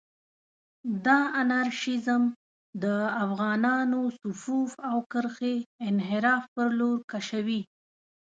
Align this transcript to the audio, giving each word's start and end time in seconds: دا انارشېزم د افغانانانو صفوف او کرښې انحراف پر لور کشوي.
دا 1.05 1.19
انارشېزم 1.41 2.23
د 2.83 2.85
افغانانانو 3.25 4.01
صفوف 4.21 4.71
او 4.89 4.97
کرښې 5.11 5.55
انحراف 5.87 6.43
پر 6.55 6.67
لور 6.79 6.97
کشوي. 7.11 7.61